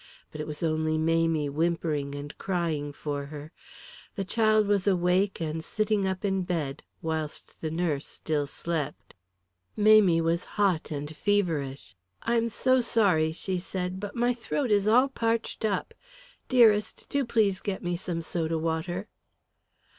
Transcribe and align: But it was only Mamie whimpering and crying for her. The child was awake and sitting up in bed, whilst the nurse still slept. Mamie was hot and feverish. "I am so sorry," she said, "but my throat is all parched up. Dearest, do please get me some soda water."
But 0.31 0.41
it 0.41 0.47
was 0.47 0.63
only 0.63 0.97
Mamie 0.97 1.47
whimpering 1.47 2.15
and 2.15 2.35
crying 2.39 2.91
for 2.91 3.27
her. 3.27 3.51
The 4.15 4.25
child 4.25 4.65
was 4.65 4.87
awake 4.87 5.39
and 5.39 5.63
sitting 5.63 6.07
up 6.07 6.25
in 6.25 6.41
bed, 6.41 6.81
whilst 7.03 7.61
the 7.61 7.69
nurse 7.69 8.07
still 8.07 8.47
slept. 8.47 9.13
Mamie 9.77 10.19
was 10.19 10.43
hot 10.57 10.89
and 10.89 11.15
feverish. 11.15 11.93
"I 12.23 12.33
am 12.33 12.49
so 12.49 12.81
sorry," 12.81 13.31
she 13.31 13.59
said, 13.59 13.99
"but 13.99 14.15
my 14.15 14.33
throat 14.33 14.71
is 14.71 14.87
all 14.87 15.07
parched 15.07 15.63
up. 15.65 15.93
Dearest, 16.49 17.07
do 17.07 17.23
please 17.23 17.61
get 17.61 17.83
me 17.83 17.95
some 17.95 18.23
soda 18.23 18.57
water." 18.57 19.07